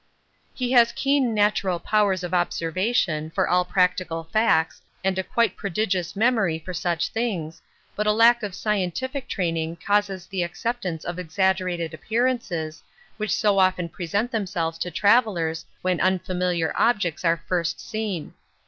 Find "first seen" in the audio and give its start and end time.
17.47-18.33